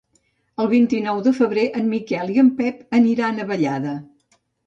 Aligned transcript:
El 0.61 0.69
vint-i-nou 0.69 1.19
de 1.27 1.33
febrer 1.39 1.65
en 1.81 1.85
Miquel 1.91 2.33
i 2.37 2.41
en 2.45 2.49
Pep 2.61 2.99
aniran 3.01 3.39
a 3.39 3.47
Vallada. 3.53 3.93